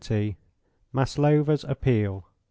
[0.93, 2.25] MASLOVA'S APPEAL.